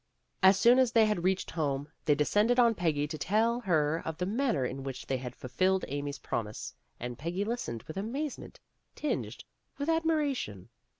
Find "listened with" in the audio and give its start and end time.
7.45-7.97